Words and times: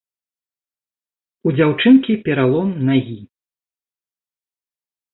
У 1.51 1.53
дзяўчынкі 1.59 2.13
пералом 2.25 2.69
нагі. 2.91 3.19